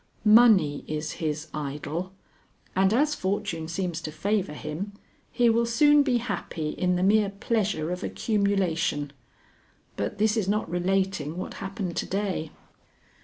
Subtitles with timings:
[0.25, 2.11] Money is his idol,
[2.75, 4.93] and as fortune seems to favor him,
[5.31, 9.13] he will soon be happy in the mere pleasure of accumulation.
[9.97, 12.49] But this is not relating what happened to day.